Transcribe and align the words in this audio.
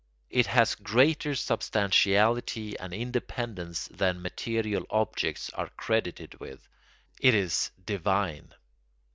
It 0.31 0.47
has 0.47 0.73
greater 0.73 1.35
substantiality 1.35 2.75
and 2.79 2.91
independence 2.91 3.87
than 3.89 4.19
material 4.23 4.83
objects 4.89 5.51
are 5.51 5.69
credited 5.77 6.39
with. 6.39 6.67
It 7.19 7.35
is 7.35 7.69
divine. 7.85 8.55